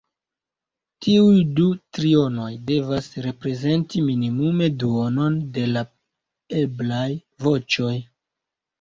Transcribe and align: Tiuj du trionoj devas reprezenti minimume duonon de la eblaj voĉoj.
Tiuj 1.07 1.43
du 1.59 1.65
trionoj 1.97 2.47
devas 2.71 3.11
reprezenti 3.27 4.03
minimume 4.09 4.73
duonon 4.87 5.39
de 5.61 5.71
la 5.77 5.87
eblaj 6.67 7.07
voĉoj. 7.49 7.97